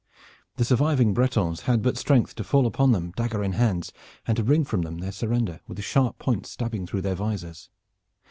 [0.55, 3.93] The surviving Bretons had but strength to fall upon them dagger in hands,
[4.25, 7.69] and to wring from them their surrender with the sharp point stabbing through their visors.